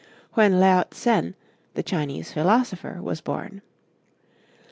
[0.33, 1.35] when Laot sen,
[1.75, 3.61] the Chinese philosopher, was born.